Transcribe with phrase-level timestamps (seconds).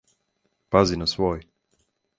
[0.77, 1.47] Пази на свој.